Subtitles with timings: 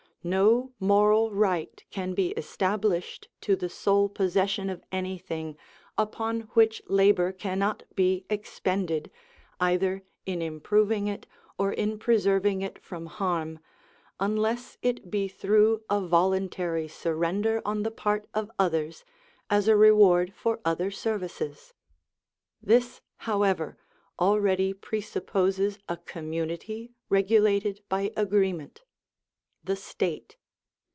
[0.23, 5.57] No moral right can be established to the sole possession of anything
[5.97, 9.09] upon which labour cannot be expended,
[9.59, 11.25] either in improving it
[11.57, 13.57] or in preserving it from harm,
[14.19, 19.03] unless it be through a voluntary surrender on the part of others,
[19.49, 21.73] as a reward for other services.
[22.61, 23.75] This, however,
[24.19, 30.37] already presupposes a community regulated by agreement—the State.